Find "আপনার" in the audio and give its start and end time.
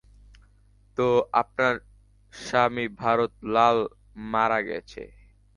1.41-1.73